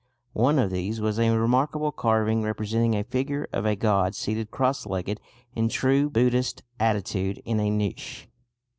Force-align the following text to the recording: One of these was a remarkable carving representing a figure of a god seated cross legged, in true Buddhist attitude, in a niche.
One 0.33 0.57
of 0.57 0.71
these 0.71 0.99
was 0.99 1.19
a 1.19 1.29
remarkable 1.29 1.91
carving 1.91 2.41
representing 2.41 2.95
a 2.95 3.03
figure 3.03 3.47
of 3.53 3.67
a 3.67 3.75
god 3.75 4.15
seated 4.15 4.49
cross 4.49 4.87
legged, 4.87 5.21
in 5.53 5.69
true 5.69 6.09
Buddhist 6.09 6.63
attitude, 6.79 7.39
in 7.45 7.59
a 7.59 7.69
niche. 7.69 8.27